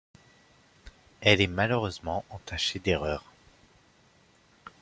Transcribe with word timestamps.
Elle 1.21 1.41
est 1.41 1.45
malheureusement 1.47 2.25
entachée 2.31 2.79
d’erreurs. 2.79 3.31